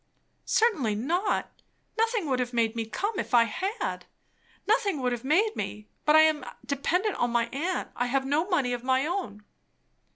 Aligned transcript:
"Certainly 0.47 0.95
not. 0.95 1.61
Nothing 1.95 2.25
would 2.27 2.39
have 2.39 2.53
made 2.53 2.75
me 2.75 2.87
come, 2.87 3.19
if 3.19 3.35
I 3.35 3.43
had. 3.43 4.07
Nothing 4.65 4.99
would 4.99 5.11
have 5.11 5.23
made 5.23 5.55
me! 5.55 5.89
But 6.05 6.15
I 6.15 6.21
am 6.21 6.43
dependent 6.65 7.17
on 7.17 7.29
my 7.29 7.45
aunt. 7.49 7.91
I 7.95 8.07
have 8.07 8.25
no 8.25 8.49
money 8.49 8.73
of 8.73 8.83
my 8.83 9.05
own." 9.05 9.43